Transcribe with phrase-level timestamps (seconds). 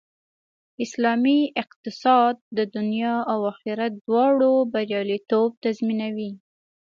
[0.85, 6.31] اسلامي اقتصاد د دنیا او آخرت دواړو بریالیتوب تضمینوي